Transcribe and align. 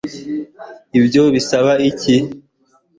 ibyo 0.99 1.23
bisaba 1.35 1.71
iki 1.89 2.15